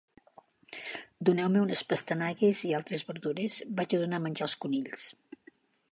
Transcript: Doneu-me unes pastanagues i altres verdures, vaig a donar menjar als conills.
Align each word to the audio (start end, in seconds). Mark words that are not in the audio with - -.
Doneu-me 1.29 1.61
unes 1.65 1.83
pastanagues 1.91 2.63
i 2.69 2.73
altres 2.79 3.05
verdures, 3.13 3.61
vaig 3.81 3.97
a 3.99 4.03
donar 4.05 4.25
menjar 4.25 4.49
als 4.51 4.57
conills. 4.65 5.09